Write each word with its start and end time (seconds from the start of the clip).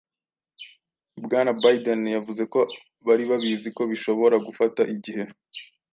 Bwana 1.25 1.51
Biden 1.61 2.01
yavuze 2.15 2.43
ko 2.53 2.59
bari 3.05 3.23
babizi 3.31 3.69
ko 3.77 3.81
bishobora 3.91 4.35
gufata 4.47 4.81
igihe 4.95 5.23